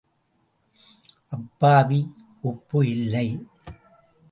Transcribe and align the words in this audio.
அப்பாவி 1.31 1.99
உப்பு 2.43 2.79
இல்லை. 2.87 3.27